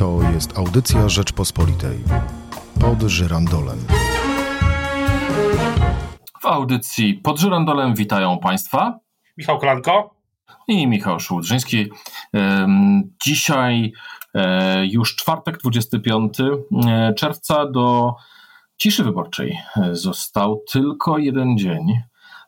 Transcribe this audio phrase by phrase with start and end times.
[0.00, 1.98] To jest audycja Rzeczpospolitej.
[2.80, 3.78] Pod żyrandolem.
[6.40, 8.98] W audycji pod żyrandolem witają Państwa
[9.36, 10.14] Michał Kolanko
[10.68, 11.90] i Michał Szułdrzyński.
[13.22, 13.92] Dzisiaj
[14.34, 18.14] e, już czwartek, 25 e, czerwca do
[18.76, 19.58] ciszy wyborczej
[19.92, 22.00] został tylko jeden dzień.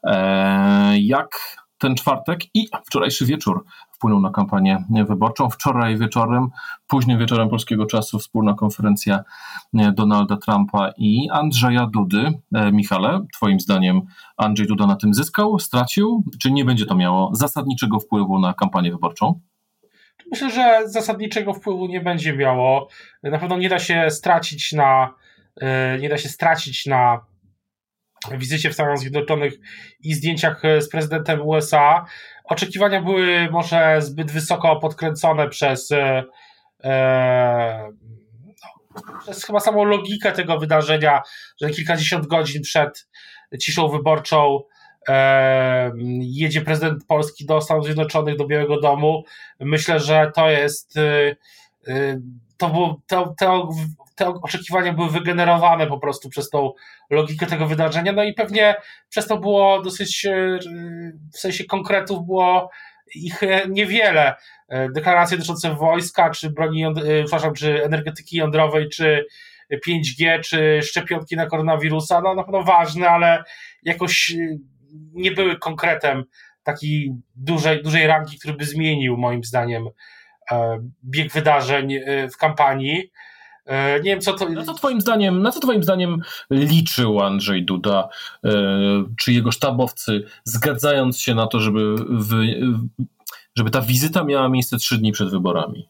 [0.04, 3.64] E, Jak ten czwartek i wczorajszy wieczór
[4.02, 5.50] wpłynął na kampanię wyborczą.
[5.50, 6.48] Wczoraj wieczorem,
[6.86, 9.24] późnym wieczorem polskiego czasu, wspólna konferencja
[9.78, 12.32] e, Donalda Trumpa i Andrzeja Dudy.
[12.54, 14.00] E, Michale, Twoim zdaniem
[14.36, 18.90] Andrzej Duda na tym zyskał, stracił, czy nie będzie to miało zasadniczego wpływu na kampanię
[18.90, 19.40] wyborczą?
[20.30, 22.88] Myślę, że zasadniczego wpływu nie będzie miało.
[23.22, 25.14] Na pewno nie da się stracić na
[25.60, 27.20] e, nie da się stracić na
[28.30, 29.54] wizycie w Stanach Zjednoczonych
[30.00, 32.04] i zdjęciach z prezydentem USA.
[32.44, 36.24] Oczekiwania były może zbyt wysoko podkręcone przez, e,
[36.84, 37.92] e,
[38.96, 41.22] no, przez chyba samą logikę tego wydarzenia,
[41.60, 43.08] że kilkadziesiąt godzin przed
[43.58, 44.60] ciszą wyborczą
[45.08, 49.24] e, jedzie prezydent Polski do Stanów Zjednoczonych, do Białego Domu.
[49.60, 51.36] Myślę, że to jest e,
[51.88, 52.20] e,
[52.56, 53.68] to było, to, to,
[54.14, 56.72] te oczekiwania były wygenerowane po prostu przez tą
[57.10, 58.74] logikę tego wydarzenia, no i pewnie
[59.08, 60.58] przez to było dosyć, e,
[61.34, 62.70] w sensie konkretów było
[63.14, 64.34] ich e, niewiele.
[64.68, 66.84] E, deklaracje dotyczące wojska, czy broni,
[67.24, 69.26] przepraszam, czy energetyki jądrowej, czy
[69.86, 73.44] 5G, czy szczepionki na koronawirusa, no na pewno ważne, ale
[73.82, 74.34] jakoś
[75.12, 76.24] nie były konkretem
[76.62, 79.88] takiej dużej, dużej rangi, który by zmienił moim zdaniem
[81.04, 81.94] bieg wydarzeń
[82.32, 83.10] w kampanii.
[83.66, 84.48] Nie wiem, co to.
[84.48, 88.08] Na co twoim zdaniem, na co twoim zdaniem liczył Andrzej Duda,
[89.18, 92.36] czy jego sztabowcy, zgadzając się na to, żeby, wy,
[93.56, 95.88] żeby ta wizyta miała miejsce trzy dni przed wyborami?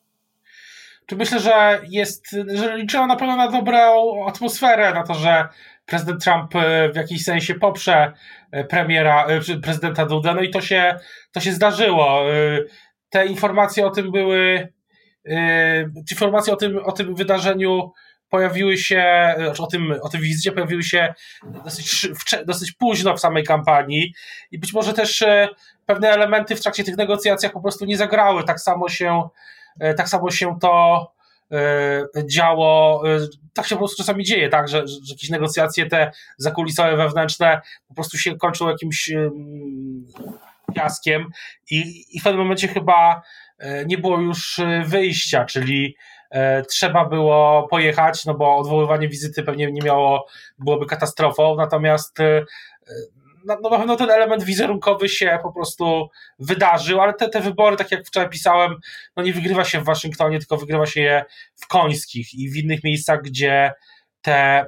[1.06, 3.78] Czy myślę, że jest, że liczyła na pewno na dobrą
[4.26, 5.48] atmosferę, na to, że
[5.86, 6.52] prezydent Trump
[6.92, 8.12] w jakiś sensie poprze
[8.68, 9.26] premiera,
[9.62, 10.98] prezydenta Duda, no i to się,
[11.32, 12.22] to się zdarzyło.
[13.10, 14.72] Te informacje o tym były
[16.10, 17.92] informacje o tym, o tym wydarzeniu
[18.28, 21.14] pojawiły się, o tym, o tym wizycie pojawiły się
[21.64, 22.08] dosyć,
[22.46, 24.14] dosyć późno w samej kampanii
[24.50, 25.24] i być może też
[25.86, 28.44] pewne elementy w trakcie tych negocjacjach po prostu nie zagrały.
[28.44, 29.28] Tak samo się,
[29.96, 31.12] tak samo się to
[32.26, 33.02] działo,
[33.52, 37.94] tak się po prostu czasami dzieje, tak, że, że jakieś negocjacje te zakulisowe, wewnętrzne po
[37.94, 39.10] prostu się kończą jakimś
[40.74, 41.26] fiaskiem
[41.70, 43.22] i, i w pewnym momencie chyba
[43.86, 45.96] nie było już wyjścia, czyli
[46.68, 50.26] trzeba było pojechać, no bo odwoływanie wizyty pewnie nie miało,
[50.58, 52.18] byłoby katastrofą, natomiast
[53.44, 56.08] no, no na pewno ten element wizerunkowy się po prostu
[56.38, 58.76] wydarzył, ale te, te wybory, tak jak wczoraj pisałem,
[59.16, 61.24] no nie wygrywa się w Waszyngtonie, tylko wygrywa się je
[61.56, 63.72] w Końskich i w innych miejscach, gdzie
[64.22, 64.66] te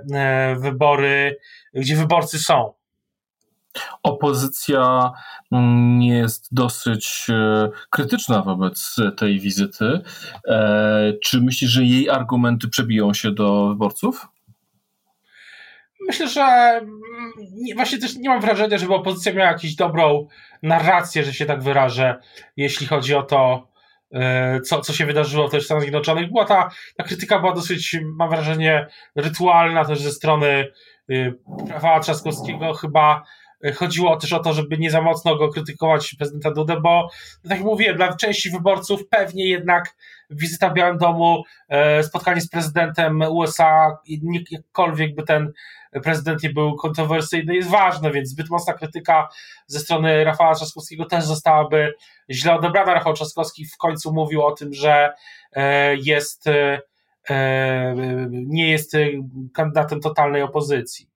[0.56, 1.36] wybory,
[1.74, 2.72] gdzie wyborcy są
[4.02, 5.12] opozycja
[5.52, 10.00] mm, jest dosyć e, krytyczna wobec tej wizyty.
[10.48, 14.28] E, czy myślisz, że jej argumenty przebiją się do wyborców?
[16.06, 17.32] Myślę, że mm,
[17.74, 20.28] właśnie też nie mam wrażenia, żeby opozycja miała jakąś dobrą
[20.62, 22.16] narrację, że się tak wyrażę,
[22.56, 23.68] jeśli chodzi o to,
[24.14, 26.28] e, co, co się wydarzyło też w Stanach Zjednoczonych.
[26.28, 28.86] Była ta, ta krytyka była dosyć, mam wrażenie,
[29.16, 30.66] rytualna też ze strony
[31.68, 33.24] Rafała Trzaskowskiego, chyba
[33.72, 37.08] chodziło też o to, żeby nie za mocno go krytykować prezydenta Dudę, bo
[37.42, 39.96] tak jak mówiłem, dla części wyborców pewnie jednak
[40.30, 43.98] wizyta w Białym Domu, e, spotkanie z prezydentem USA,
[44.50, 45.52] jakkolwiek by ten
[46.02, 49.28] prezydent nie był kontrowersyjny, jest ważne, więc zbyt mocna krytyka
[49.66, 51.94] ze strony Rafała Trzaskowskiego też zostałaby
[52.30, 52.94] źle odebrana.
[52.94, 55.12] Rafał Trzaskowski w końcu mówił o tym, że
[55.52, 56.80] e, jest e,
[58.30, 58.92] nie jest
[59.54, 61.13] kandydatem totalnej opozycji.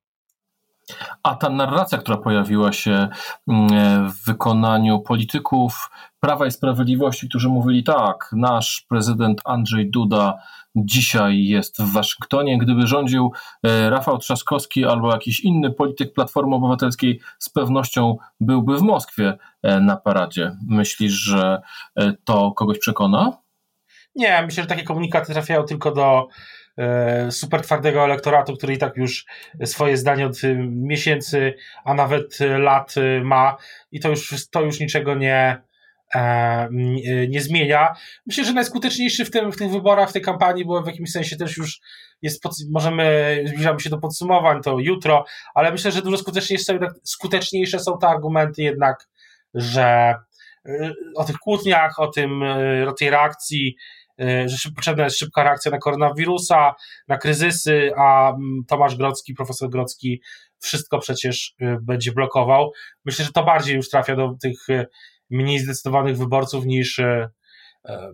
[1.23, 3.09] A ta narracja, która pojawiła się
[3.49, 5.91] mm, w wykonaniu polityków
[6.21, 10.35] Prawa i Sprawiedliwości, którzy mówili tak, nasz prezydent Andrzej Duda
[10.77, 12.59] dzisiaj jest w Waszyngtonie.
[12.59, 18.83] Gdyby rządził e, Rafał Trzaskowski albo jakiś inny polityk Platformy Obywatelskiej, z pewnością byłby w
[18.83, 20.57] Moskwie e, na paradzie.
[20.69, 21.61] Myślisz, że
[21.97, 23.33] e, to kogoś przekona?
[24.15, 26.29] Nie, myślę, że takie komunikaty trafiają tylko do
[26.68, 26.68] E,
[27.31, 29.25] super twardego elektoratu, który i tak już
[29.65, 31.55] swoje zdanie od y, miesięcy,
[31.85, 33.57] a nawet lat y, ma
[33.93, 35.63] i to już, to już niczego nie,
[36.15, 36.69] e,
[37.29, 37.95] nie zmienia.
[38.27, 41.37] Myślę, że najskuteczniejszy w, tym, w tych wyborach, w tej kampanii, bo w jakimś sensie
[41.37, 41.81] też już
[42.23, 45.25] jest, możemy, zbliżamy się do podsumowań, to jutro,
[45.55, 49.09] ale myślę, że dużo skuteczniejsze są, skuteczniejsze są te argumenty jednak,
[49.55, 50.15] że
[51.17, 52.43] o tych kłótniach, o tym,
[52.89, 53.77] o tej reakcji
[54.47, 56.75] że potrzebna jest szybka reakcja na koronawirusa,
[57.09, 60.23] na kryzysy, a mm, Tomasz Grodzki, profesor Grodzki
[60.61, 62.73] wszystko przecież będzie blokował.
[63.05, 64.67] Myślę, że to bardziej już trafia do tych
[65.31, 67.01] mniej zdecydowanych wyborców niż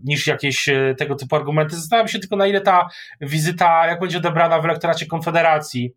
[0.04, 0.68] niż jakieś
[0.98, 1.76] tego typu argumenty.
[1.76, 2.88] Zastanawiam się tylko, na ile ta
[3.20, 5.92] wizyta, jak będzie odebrana w elektoracie Konfederacji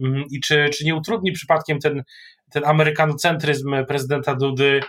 [0.00, 2.02] mm, i czy, czy nie utrudni przypadkiem ten,
[2.50, 4.80] ten amerykanocentryzm prezydenta Dudy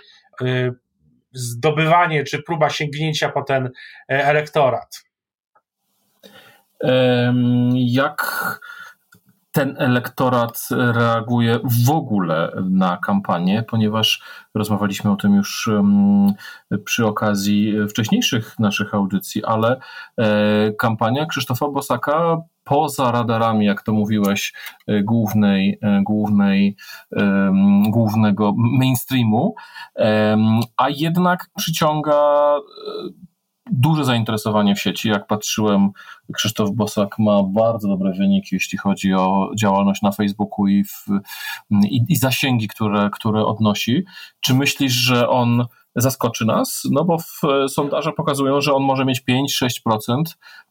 [1.32, 3.70] zdobywanie czy próba sięgnięcia po ten
[4.12, 5.04] e, elektorat?
[7.74, 8.60] Jak
[9.52, 14.24] ten elektorat reaguje w ogóle na kampanię, ponieważ
[14.56, 15.70] rozmawialiśmy o tym już
[16.86, 19.80] przy okazji wcześniejszych naszych audycji, ale
[20.18, 22.38] e, kampania Krzysztofa Bosaka
[22.70, 24.54] poza radarami, jak to mówiłeś,
[24.88, 26.76] e, głównej, e, głównej,
[27.90, 29.56] głównego mainstreamu,
[30.78, 32.56] a jednak przyciąga
[33.72, 35.10] duże zainteresowanie w sieci.
[35.10, 35.90] Jak patrzyłem,
[36.34, 41.06] Krzysztof Bosak ma bardzo dobre wyniki, jeśli chodzi o działalność na Facebooku i, w,
[41.72, 44.04] i, i zasięgi, które, które odnosi.
[44.40, 45.66] Czy myślisz, że on
[45.96, 46.84] zaskoczy nas?
[46.92, 47.18] No bo
[47.68, 50.24] sondaże pokazują, że on może mieć 5-6%.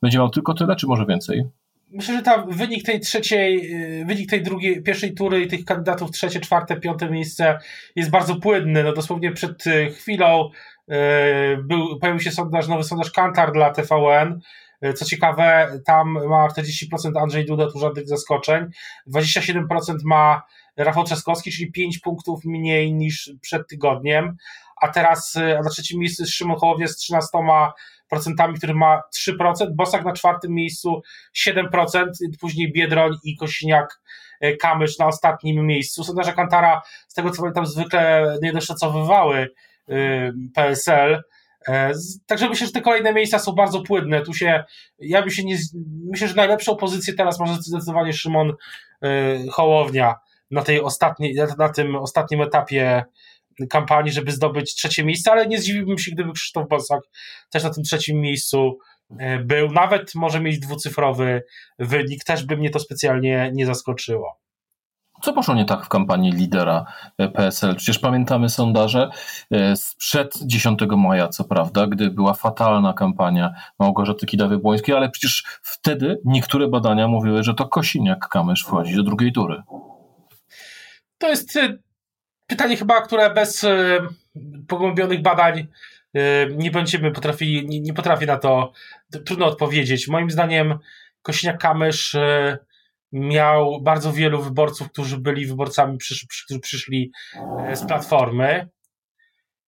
[0.03, 1.45] Będzie miał tylko tyle, czy może więcej?
[1.91, 6.11] Myślę, że ta wynik tej trzeciej, y, wynik tej drugiej, pierwszej tury i tych kandydatów
[6.11, 7.59] trzecie, czwarte, piąte miejsce
[7.97, 8.85] jest bardzo płynny.
[8.85, 10.95] No dosłownie przed y, chwilą y,
[11.63, 14.41] był, pojawił się sondaż, nowy sondaż Kantar dla TVN.
[14.97, 18.67] Co ciekawe, tam ma 40% Andrzej Duda, tu żadnych zaskoczeń.
[19.15, 19.65] 27%
[20.05, 20.43] ma
[20.77, 24.37] Rafał Trzaskowski, czyli 5 punktów mniej niż przed tygodniem.
[24.83, 27.29] A teraz na trzecim miejscu jest Szymon Hołownia z 13
[28.09, 31.03] procentami, który ma 3%, Bosak na czwartym miejscu
[31.37, 32.05] 7%,
[32.41, 34.01] później Biedroń i Kosiniak
[34.41, 36.05] e, Kamysz na ostatnim miejscu.
[36.05, 39.49] Sondaże Kantara, z tego co pamiętam, zwykle nie doszacowywały
[39.89, 41.23] e, PSL.
[41.69, 41.93] E,
[42.27, 44.21] także myślę, że te kolejne miejsca są bardzo płynne.
[44.23, 44.65] Tu się,
[44.99, 45.57] ja bym się nie,
[46.11, 48.53] myślę, że najlepszą pozycję teraz może zdecydowanie Szymon
[49.53, 50.15] Hołownia
[50.51, 53.05] na tej ostatniej, na tym ostatnim etapie
[53.71, 57.01] kampanii, żeby zdobyć trzecie miejsce, ale nie zdziwiłbym się, gdyby Krzysztof Bosak
[57.51, 58.79] też na tym trzecim miejscu
[59.19, 59.71] e, był.
[59.73, 61.43] Nawet może mieć dwucyfrowy
[61.79, 64.39] wynik, też by mnie to specjalnie nie zaskoczyło.
[65.23, 66.85] Co poszło nie tak w kampanii lidera
[67.19, 67.77] e, PSL?
[67.77, 69.11] Przecież pamiętamy sondaże
[69.51, 76.21] e, sprzed 10 maja, co prawda, gdy była fatalna kampania Małgorzaty Kidawy-Błońskiej, ale przecież wtedy
[76.25, 79.63] niektóre badania mówiły, że to Kosiniak-Kamysz wchodzi do drugiej tury.
[81.19, 81.59] To jest
[82.49, 83.99] pytanie chyba, które bez e,
[84.69, 85.67] pogłębionych badań
[86.15, 88.73] e, nie będziemy potrafili, nie, nie potrafię na to
[89.27, 90.09] trudno odpowiedzieć.
[90.09, 90.79] Moim zdaniem
[91.23, 92.59] Kośniak-Kamysz e,
[93.13, 96.27] miał bardzo wielu wyborców, którzy byli wyborcami, którzy
[96.63, 97.13] przyszli
[97.75, 98.69] z Platformy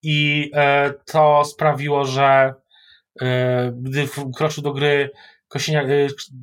[0.03, 0.50] i
[1.05, 2.55] to sprawiło, że
[3.73, 5.11] gdy wkroczył do gry
[5.49, 5.87] Kosiniak,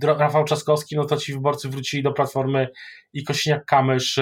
[0.04, 2.68] Rafał Trzaskowski, no to ci wyborcy wrócili do Platformy
[3.14, 4.22] i Kosiniak-Kamysz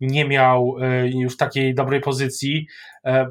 [0.00, 2.66] nie miał e, już takiej dobrej pozycji.
[3.04, 3.26] E,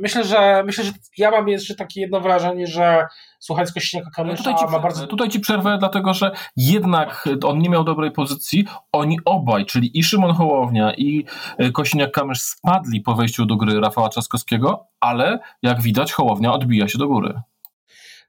[0.00, 3.06] myślę, że myślę, że ja mam jeszcze takie jedno wrażenie, że
[3.38, 5.06] słuchając Kośniaka Kamysza tutaj ci, ma bardzo...
[5.06, 8.64] Tutaj ci przerwę, dlatego że jednak on nie miał dobrej pozycji.
[8.92, 11.24] Oni obaj, czyli i Szymon Hołownia i
[11.58, 16.98] e, Kośniak-Kamysz spadli po wejściu do gry Rafała Trzaskowskiego, ale jak widać Hołownia odbija się
[16.98, 17.40] do góry.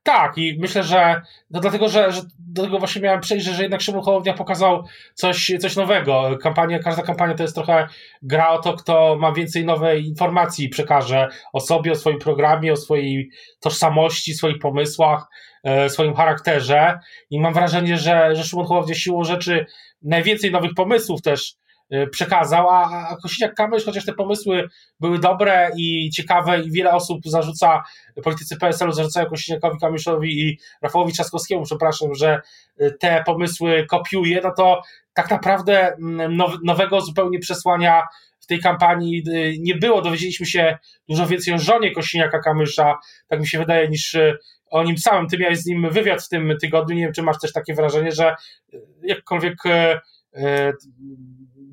[0.05, 1.21] Tak, i myślę, że
[1.51, 4.83] no dlatego, że, że do tego właśnie miałem przejść, że jednak Szymon Hołownia pokazał
[5.13, 6.38] coś, coś nowego.
[6.41, 7.88] Kampania, każda kampania to jest trochę
[8.21, 12.75] gra o to, kto ma więcej nowej informacji przekaże o sobie, o swoim programie, o
[12.75, 15.27] swojej tożsamości, swoich pomysłach,
[15.63, 17.00] e, swoim charakterze.
[17.29, 19.65] I mam wrażenie, że, że Szymon Hołownia siłą rzeczy
[20.01, 21.55] najwięcej nowych pomysłów też
[22.12, 27.84] przekazał, a, a Kosiniak-Kamysz, chociaż te pomysły były dobre i ciekawe i wiele osób zarzuca,
[28.24, 32.42] politycy PSL-u zarzucają Kosiniakowi Kamyszowi i Rafałowi Trzaskowskiemu, przepraszam, że
[32.82, 34.82] y, te pomysły kopiuje, no to
[35.13, 38.04] tak naprawdę mm, now, nowego zupełnie przesłania
[38.39, 40.01] w tej kampanii y, nie było.
[40.01, 40.77] Dowiedzieliśmy się
[41.10, 44.18] dużo więcej o żonie Kosiniaka Kamysza, tak mi się wydaje, niż
[44.70, 45.27] o nim samym.
[45.27, 46.96] Ty miałeś z nim wywiad w tym tygodniu.
[46.96, 48.36] Nie wiem, czy masz też takie wrażenie, że
[49.04, 49.56] jakkolwiek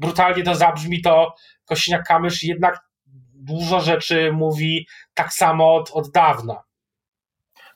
[0.02, 1.34] brutalnie to zabrzmi, to
[1.70, 2.80] Kosiniak-Kamysz jednak
[3.34, 6.62] dużo rzeczy mówi tak samo od, od dawna.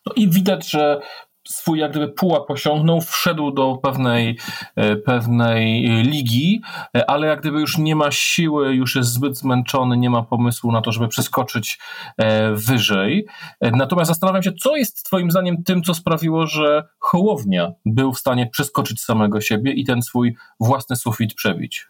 [0.06, 1.00] No i widać, że
[1.48, 4.38] swój jak gdyby pułap osiągnął, wszedł do pewnej,
[4.76, 6.62] e, pewnej ligi,
[6.96, 10.72] e, ale jak gdyby już nie ma siły, już jest zbyt zmęczony, nie ma pomysłu
[10.72, 11.78] na to, żeby przeskoczyć
[12.18, 13.26] e, wyżej.
[13.60, 18.46] Natomiast zastanawiam się, co jest twoim zdaniem tym, co sprawiło, że Hołownia był w stanie
[18.46, 21.86] przeskoczyć samego siebie i ten swój własny sufit przebić?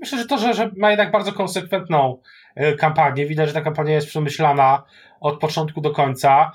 [0.00, 2.22] Myślę, że to, że, że ma jednak bardzo konsekwentną
[2.78, 3.26] kampanię.
[3.26, 4.82] Widać, że ta kampania jest przemyślana
[5.20, 6.52] od początku do końca,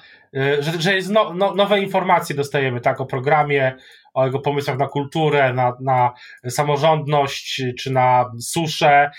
[0.60, 3.76] że, że jest no, no, nowe informacje dostajemy, tak, o programie,
[4.14, 6.14] o jego pomysłach na kulturę, na, na
[6.50, 9.12] samorządność czy na suszę.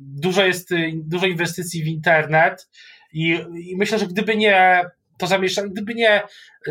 [0.00, 2.68] Dużo jest, dużo inwestycji w internet
[3.12, 4.84] i, i myślę, że gdyby nie
[5.18, 6.22] to zamieszanie, gdyby nie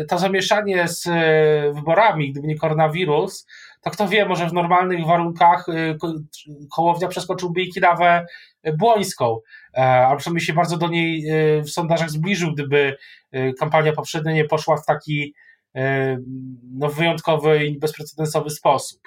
[0.08, 1.08] to zamieszanie z
[1.74, 3.46] wyborami, gdyby nie koronawirus,
[3.82, 5.98] to kto wie, może w normalnych warunkach y,
[6.70, 8.26] Hołownia przeskoczyłby i Kidawę
[8.78, 9.38] Błońską,
[9.74, 12.96] e, a przynajmniej się bardzo do niej y, w sondażach zbliżył, gdyby
[13.34, 15.34] y, kampania poprzednia nie poszła w taki
[16.72, 19.00] no, wyjątkowy i bezprecedensowy sposób.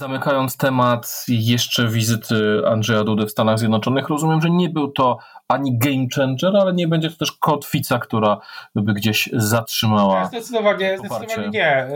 [0.00, 5.78] Zamykając temat jeszcze wizyty Andrzeja Dudy w Stanach Zjednoczonych, rozumiem, że nie był to ani
[5.78, 8.40] game changer, ale nie będzie to też kotwica, która
[8.74, 10.24] by gdzieś zatrzymała.
[10.24, 11.88] Zdecydowanie, zdecydowanie nie.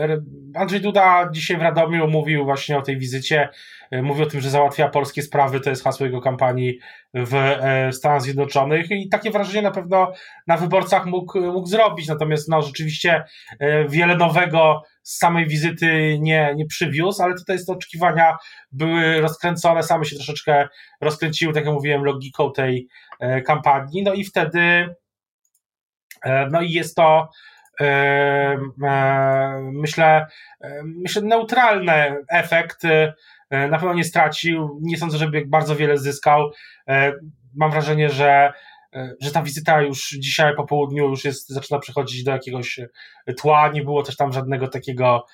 [0.55, 3.49] Andrzej Duda dzisiaj w Radomiu mówił właśnie o tej wizycie.
[3.91, 6.79] Mówił o tym, że załatwia polskie sprawy, to jest hasło jego kampanii
[7.13, 10.13] w e, Stanach Zjednoczonych i takie wrażenie na pewno
[10.47, 12.07] na wyborcach mógł, mógł zrobić.
[12.07, 13.23] Natomiast no, rzeczywiście
[13.59, 18.37] e, wiele nowego z samej wizyty nie, nie przywiózł, ale tutaj te oczekiwania
[18.71, 20.67] były rozkręcone, same się troszeczkę
[21.01, 22.87] rozkręciły, tak jak mówiłem, logiką tej
[23.19, 24.03] e, kampanii.
[24.03, 24.95] No i wtedy
[26.23, 27.27] e, no i jest to e,
[29.61, 30.27] myślę,
[30.83, 32.83] myślę neutralny efekt.
[33.51, 36.51] Na pewno nie stracił, nie sądzę, żeby bardzo wiele zyskał.
[37.55, 38.53] Mam wrażenie, że
[39.21, 42.79] że ta wizyta już dzisiaj po południu już jest, zaczyna przechodzić do jakiegoś
[43.37, 45.25] tła, nie było też tam żadnego takiego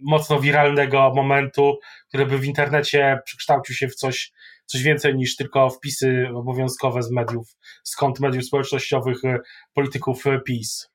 [0.00, 4.32] mocno wiralnego momentu, który by w internecie przekształcił się w coś,
[4.66, 9.38] coś więcej niż tylko wpisy obowiązkowe z mediów, skąd mediów społecznościowych e,
[9.74, 10.91] polityków e, PiS.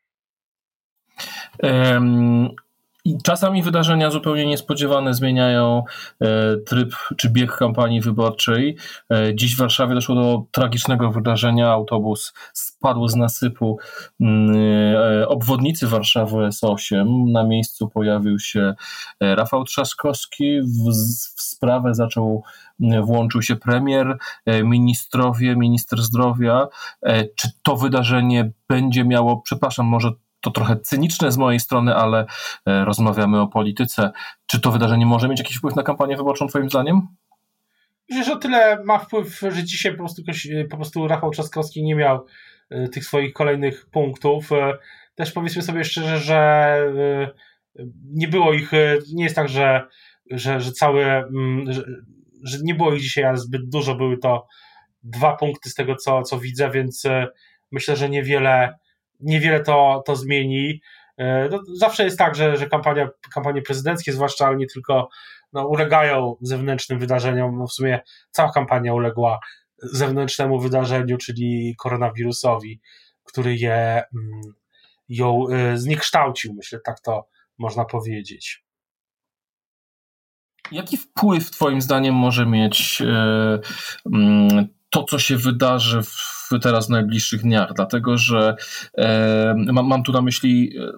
[3.24, 5.84] Czasami wydarzenia zupełnie niespodziewane zmieniają
[6.22, 8.78] e, tryb czy bieg kampanii wyborczej.
[9.12, 11.70] E, dziś w Warszawie doszło do tragicznego wydarzenia.
[11.70, 13.78] Autobus spadł z nasypu
[14.22, 14.56] mm,
[14.96, 17.32] e, obwodnicy Warszawy S8.
[17.32, 18.74] Na miejscu pojawił się
[19.22, 20.62] Rafał Trzaskowski.
[20.62, 20.92] W,
[21.38, 22.44] w sprawę zaczął
[23.04, 24.18] włączył się premier,
[24.64, 26.68] ministrowie, minister zdrowia.
[27.36, 30.12] Czy to wydarzenie będzie miało, przepraszam, może
[30.48, 32.26] to trochę cyniczne z mojej strony, ale
[32.66, 34.12] e, rozmawiamy o polityce.
[34.46, 37.02] Czy to wydarzenie może mieć jakiś wpływ na kampanię wyborczą, Twoim zdaniem?
[38.10, 40.22] Myślę, że o tyle ma wpływ, że dzisiaj po prostu,
[40.70, 42.26] po prostu Rafał Trzaskowski nie miał
[42.70, 44.52] e, tych swoich kolejnych punktów.
[44.52, 44.78] E,
[45.16, 46.78] też powiedzmy sobie szczerze, że
[48.14, 48.72] nie było ich,
[49.14, 49.88] nie jest tak, że,
[50.32, 51.84] że, że całe, mm, że,
[52.44, 54.48] że nie było ich dzisiaj, ale zbyt dużo, były to
[55.04, 57.04] dwa punkty z tego, co, co widzę, więc
[57.72, 58.78] myślę, że niewiele
[59.20, 60.82] niewiele to, to zmieni.
[61.18, 65.10] E, no, zawsze jest tak, że, że kampania, kampanie prezydenckie, zwłaszcza, ale nie tylko,
[65.54, 67.58] no, ulegają zewnętrznym wydarzeniom.
[67.58, 68.00] No, w sumie
[68.32, 69.40] cała kampania uległa
[69.78, 72.82] zewnętrznemu wydarzeniu, czyli koronawirusowi,
[73.24, 74.42] który je, mm,
[75.10, 78.64] ją e, zniekształcił, myślę, tak to można powiedzieć.
[80.72, 83.60] Jaki wpływ, Twoim zdaniem, może mieć e,
[84.14, 88.56] mm, to, co się wydarzy w teraz w najbliższych dniach, dlatego że
[88.98, 90.92] e, mam, mam tu na myśli e,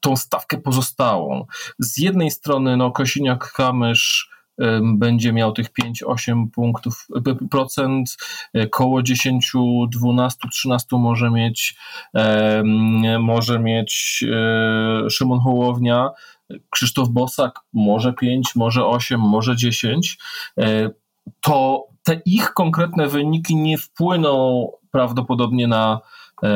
[0.00, 1.46] tą stawkę pozostałą.
[1.78, 4.28] Z jednej strony no, Kosiniak-Kamysz
[4.60, 5.66] e, będzie miał tych
[6.06, 8.16] 5-8 punktów e, procent,
[8.70, 9.52] koło 10,
[9.88, 11.76] 12, 13 może mieć
[13.18, 14.24] może mieć
[15.10, 16.10] Szymon Hołownia,
[16.70, 20.18] Krzysztof Bosak może 5, może 8, może 10.
[21.40, 26.00] To te ich konkretne wyniki nie wpłyną prawdopodobnie na
[26.42, 26.48] e,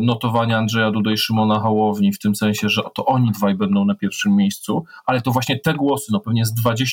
[0.00, 3.94] notowania Andrzeja Duda i Szymona Hołowni, w tym sensie, że to oni dwaj będą na
[3.94, 6.84] pierwszym miejscu, ale to właśnie te głosy, no pewnie z 25%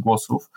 [0.00, 0.50] głosów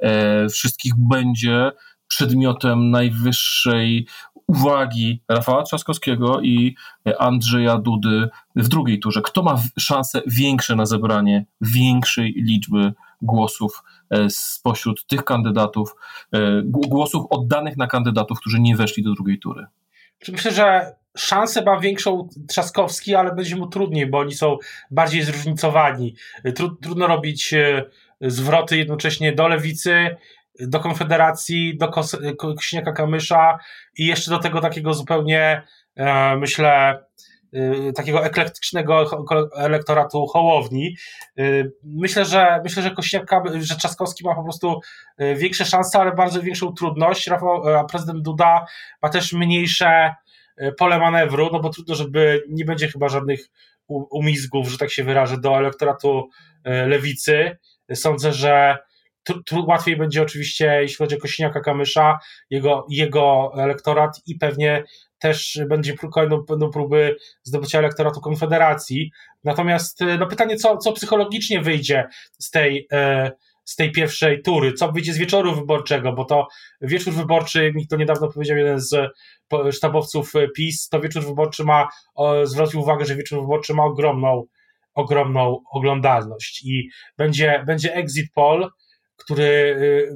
[0.00, 1.70] e, wszystkich będzie
[2.08, 4.06] przedmiotem najwyższej
[4.46, 6.76] uwagi Rafała Trzaskowskiego i
[7.18, 9.22] Andrzeja Dudy w drugiej turze.
[9.22, 12.92] Kto ma szanse większe na zebranie większej liczby
[13.24, 15.94] głosów e, spośród tych kandydatów,
[16.32, 19.66] e, głosów oddanych na kandydatów, którzy nie weszli do drugiej tury?
[20.28, 24.58] Myślę, że szansę ma większą Trzaskowski, ale będzie mu trudniej, bo oni są
[24.90, 26.14] bardziej zróżnicowani.
[26.82, 27.84] Trudno robić e,
[28.20, 30.16] zwroty jednocześnie do lewicy,
[30.60, 31.90] do Konfederacji, do
[32.38, 33.58] Kośniaka Kamysza
[33.98, 35.62] i jeszcze do tego takiego zupełnie,
[36.38, 37.04] myślę,
[37.94, 39.24] takiego eklektycznego
[39.56, 40.96] elektoratu Hołowni.
[41.38, 44.80] Y, myślę, że myślę, że Kośniaka, że Trzaskowski ma po prostu
[45.20, 47.26] y, większe szanse, ale bardzo większą trudność.
[47.26, 48.66] Rafał, a prezydent Duda
[49.02, 50.14] ma też mniejsze
[50.78, 53.40] pole manewru, no bo trudno, żeby nie będzie chyba żadnych
[53.88, 56.28] umizgów, że tak się wyrażę, do elektoratu
[56.64, 57.58] lewicy.
[57.94, 58.78] Sądzę, że
[59.66, 62.18] łatwiej będzie oczywiście, jeśli chodzi o Kośniaka Kamysza,
[62.50, 64.84] jego, jego elektorat i pewnie
[65.24, 65.94] też będzie
[66.48, 69.10] będą próby zdobycia elektoratu Konfederacji.
[69.44, 72.88] Natomiast no pytanie, co, co psychologicznie wyjdzie z tej,
[73.64, 76.48] z tej pierwszej tury, co wyjdzie z wieczoru wyborczego, bo to
[76.80, 78.96] wieczór wyborczy, mi to niedawno powiedział jeden z
[79.70, 81.88] sztabowców PiS, to wieczór wyborczy ma,
[82.44, 84.44] zwrócił uwagę, że wieczór wyborczy ma ogromną,
[84.94, 86.64] ogromną oglądalność.
[86.64, 86.88] I
[87.18, 88.70] będzie, będzie exit poll,
[89.16, 90.08] który y,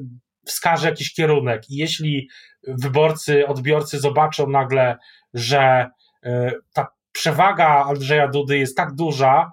[0.49, 1.71] wskaże jakiś kierunek.
[1.71, 2.29] I jeśli
[2.69, 4.97] wyborcy, odbiorcy zobaczą nagle,
[5.35, 5.91] że
[6.27, 6.31] y,
[6.73, 9.53] ta przewaga Andrzeja Dudy jest tak duża,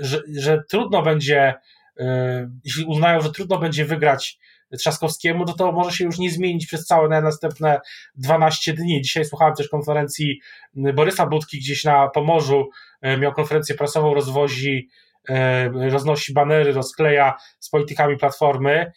[0.00, 1.54] że, że trudno będzie
[1.98, 4.38] E, jeśli uznają, że trudno będzie wygrać
[4.78, 7.80] Trzaskowskiemu, to to może się już nie zmienić przez całe następne
[8.14, 9.02] 12 dni.
[9.02, 10.40] Dzisiaj słuchałem też konferencji
[10.74, 12.70] Borysa Budki gdzieś na Pomorzu,
[13.00, 15.03] e, miał konferencję prasową, rozwozi e,
[15.90, 18.92] roznosi banery, rozkleja z politykami Platformy.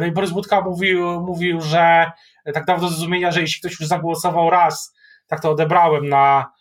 [0.00, 2.10] No i Borys Budka mówił, mówił że
[2.54, 4.96] tak dawno zrozumienia, że jeśli ktoś już zagłosował raz,
[5.26, 6.52] tak to odebrałem na,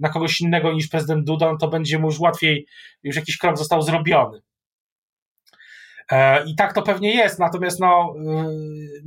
[0.00, 2.66] na kogoś innego niż prezydent Duda, no to będzie mu już łatwiej,
[3.02, 4.40] już jakiś krok został zrobiony.
[6.10, 8.14] E, I tak to pewnie jest, natomiast no,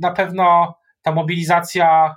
[0.00, 2.16] na pewno ta mobilizacja,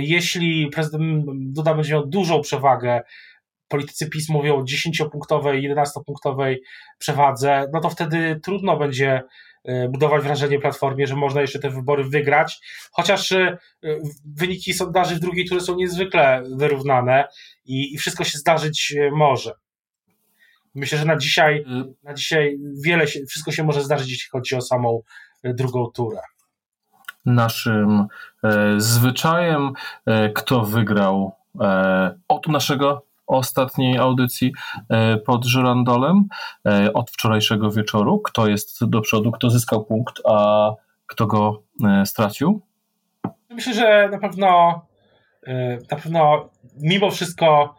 [0.00, 3.00] jeśli prezydent Duda będzie miał dużą przewagę,
[3.68, 6.56] politycy PiS mówią o 10-punktowej, 11-punktowej
[6.98, 9.22] przewadze, no to wtedy trudno będzie
[9.68, 12.60] y, budować wrażenie Platformie, że można jeszcze te wybory wygrać,
[12.92, 13.34] chociaż
[14.24, 17.28] wyniki sondaży w drugiej turze są niezwykle wyrównane
[17.64, 19.52] i, i wszystko się zdarzyć może.
[20.74, 24.56] Myślę, że na dzisiaj, y- na dzisiaj wiele się, wszystko się może zdarzyć, jeśli chodzi
[24.56, 25.02] o samą
[25.44, 26.20] drugą turę.
[27.26, 28.06] Naszym
[28.44, 29.72] e, zwyczajem,
[30.06, 34.52] e, kto wygrał e, od naszego ostatniej audycji
[34.88, 36.24] e, pod żyrandolem
[36.66, 38.18] e, od wczorajszego wieczoru.
[38.18, 40.70] Kto jest do przodu, kto zyskał punkt, a
[41.06, 42.60] kto go e, stracił?
[43.50, 44.80] Myślę, że na pewno
[45.90, 46.48] na pewno
[46.80, 47.74] mimo wszystko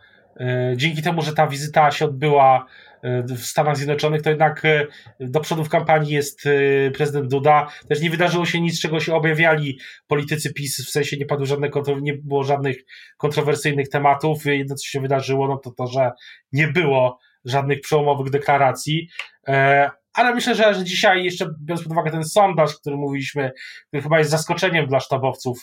[0.75, 2.65] dzięki temu, że ta wizyta się odbyła
[3.03, 4.88] w Stanach Zjednoczonych, to jednak e,
[5.20, 7.68] do przodu w kampanii jest e, prezydent Duda.
[7.90, 11.70] Też nie wydarzyło się nic, czego się objawiali politycy PiS, w sensie nie padły żadne,
[12.01, 12.77] nie było żadnych
[13.18, 14.46] kontrowersyjnych tematów.
[14.46, 16.12] Jedno, co się wydarzyło, no to to, że
[16.51, 19.09] nie było żadnych przełomowych deklaracji.
[19.48, 23.51] E, ale myślę, że, że dzisiaj, jeszcze biorąc pod uwagę ten sondaż, który mówiliśmy,
[23.88, 25.59] który chyba jest zaskoczeniem dla sztabowców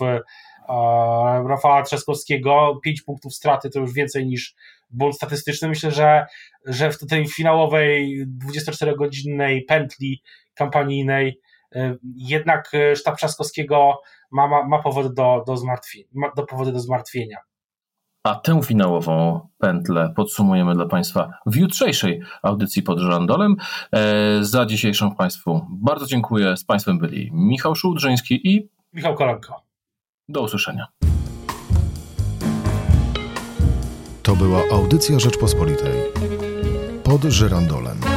[1.49, 4.55] Rafała Trzaskowskiego, 5 punktów straty to już więcej niż
[4.91, 5.69] błąd statystyczny.
[5.69, 6.27] Myślę, że,
[6.67, 10.23] że w tej finałowej 24-godzinnej pętli
[10.55, 11.41] kampanijnej
[11.75, 16.73] e, jednak e, sztab Trzaskowskiego ma, ma, ma powody do, do, zmartwienia, ma do powody
[16.73, 17.37] do zmartwienia.
[18.25, 23.57] A tę finałową pętlę podsumujemy dla Państwa w jutrzejszej audycji pod żandolem.
[23.93, 26.57] E, za dzisiejszą Państwu bardzo dziękuję.
[26.57, 29.63] Z Państwem byli Michał Szułdrzyński i Michał Kolanko.
[30.29, 30.87] Do usłyszenia.
[34.27, 35.93] To była audycja Rzeczpospolitej.
[37.05, 38.16] Pod żyrandolem.